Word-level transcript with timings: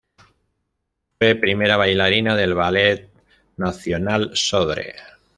Fue 1.19 1.35
primera 1.35 1.77
bailarina 1.77 2.35
del 2.35 2.55
Ballet 2.55 3.11
Nacional 3.57 4.31
Sodre. 4.33 4.95